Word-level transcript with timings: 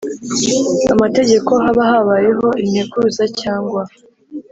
Amategeko 0.93 1.49
haba 1.63 1.83
habayeho 1.91 2.47
integuza 2.63 3.23
cyangwa 3.39 3.81